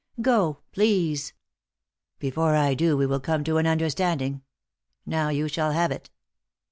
[0.23, 1.33] "Go— please.""
[2.19, 4.41] Before I do go we will come to an understanding—
[5.05, 6.09] now you shall have it.